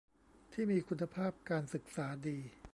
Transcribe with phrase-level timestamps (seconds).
[0.53, 2.39] ที่มีคุณภาพการศึกษาดี